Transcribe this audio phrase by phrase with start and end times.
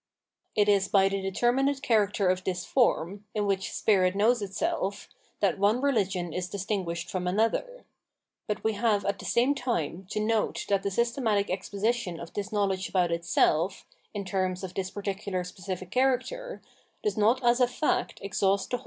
[0.55, 5.07] It is by the determinate character of this form, in w^hich spirit knows itself,
[5.41, 7.85] that one rehgion is dis tinguished from another.
[8.47, 12.51] But we have at the same time to note that the systematic exposition of this
[12.51, 16.63] knowledge about itself, in terms of this particular specific character,
[17.03, 18.79] does not as a fact exhaust the whole * Primarily Oriental religion.